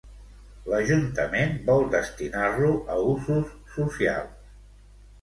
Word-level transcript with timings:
L'Ajuntament 0.71 1.53
vol 1.69 1.87
destinar-lo 1.97 2.73
a 2.97 3.01
usos 3.13 3.55
socials. 3.79 4.55